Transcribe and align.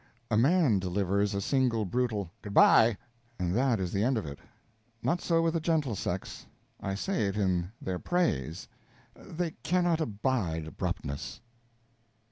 A 0.31 0.35
man 0.35 0.79
delivers 0.79 1.35
a 1.35 1.41
single 1.41 1.85
brutal 1.85 2.31
"Good 2.41 2.55
by," 2.55 2.97
and 3.37 3.53
that 3.53 3.79
is 3.79 3.91
the 3.91 4.03
end 4.03 4.17
of 4.17 4.25
it. 4.25 4.39
Not 5.03 5.21
so 5.21 5.43
with 5.43 5.53
the 5.53 5.59
gentle 5.59 5.95
sex 5.95 6.47
I 6.79 6.95
say 6.95 7.27
it 7.27 7.37
in 7.37 7.71
their 7.79 7.99
praise; 7.99 8.67
they 9.15 9.51
cannot 9.61 10.01
abide 10.01 10.65
abruptness. 10.65 11.39